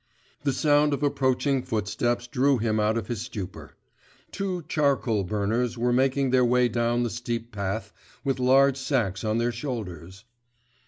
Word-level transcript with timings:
The 0.41 0.51
sound 0.51 0.95
of 0.95 1.03
approaching 1.03 1.61
footsteps 1.61 2.25
drew 2.25 2.57
him 2.57 2.79
out 2.79 2.97
of 2.97 3.05
his 3.05 3.21
stupor: 3.21 3.75
two 4.31 4.63
charcoal 4.67 5.23
burners 5.23 5.77
were 5.77 5.93
making 5.93 6.31
their 6.31 6.43
way 6.43 6.69
down 6.69 7.03
the 7.03 7.09
steep 7.11 7.51
path 7.51 7.93
with 8.23 8.39
large 8.39 8.77
sacks 8.77 9.23
on 9.23 9.37
their 9.37 9.51
shoulders. 9.51 10.25